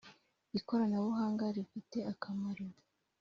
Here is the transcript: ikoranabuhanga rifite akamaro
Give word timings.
ikoranabuhanga 0.57 1.43
rifite 1.55 1.97
akamaro 2.11 2.65